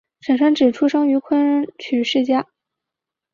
[0.21, 2.47] 沈传芷出生于昆曲世家。